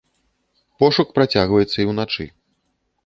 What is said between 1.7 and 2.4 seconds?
і ўначы.